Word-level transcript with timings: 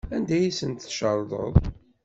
Anda 0.15 0.33
ay 0.37 0.45
asen-tcerḍeḍ? 0.49 1.55